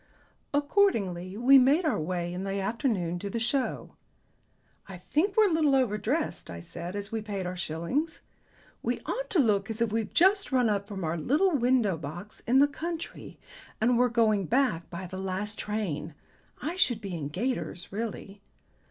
Accordingly 0.51 1.37
we 1.37 1.59
made 1.59 1.85
our 1.85 1.99
way 1.99 2.33
in 2.33 2.43
the 2.43 2.59
afternoon 2.59 3.19
to 3.19 3.29
the 3.29 3.37
Show. 3.37 3.93
"I 4.89 4.97
think 4.97 5.37
we're 5.37 5.47
a 5.51 5.53
little 5.53 5.75
over 5.75 5.95
dressed," 5.99 6.49
I 6.49 6.59
said 6.59 6.95
as 6.95 7.11
we 7.11 7.21
paid 7.21 7.45
our 7.45 7.55
shillings. 7.55 8.21
"We 8.81 9.01
ought 9.01 9.29
to 9.29 9.37
look 9.39 9.69
as 9.69 9.79
if 9.79 9.91
we'd 9.91 10.15
just 10.15 10.51
run 10.51 10.69
up 10.69 10.87
from 10.87 11.03
our 11.03 11.17
little 11.19 11.51
window 11.51 11.97
box 11.99 12.39
in 12.47 12.57
the 12.57 12.67
country 12.67 13.37
and 13.79 13.95
were 13.95 14.09
going 14.09 14.45
back 14.47 14.89
by 14.89 15.05
the 15.05 15.19
last 15.19 15.59
train. 15.59 16.15
I 16.59 16.77
should 16.77 16.99
be 16.99 17.13
in 17.15 17.27
gaiters, 17.27 17.91
really." 17.91 18.41